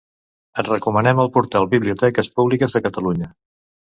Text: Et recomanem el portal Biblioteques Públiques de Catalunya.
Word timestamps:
Et 0.61 0.69
recomanem 0.69 1.19
el 1.23 1.29
portal 1.35 1.69
Biblioteques 1.75 2.31
Públiques 2.39 2.75
de 2.79 2.81
Catalunya. 2.87 3.29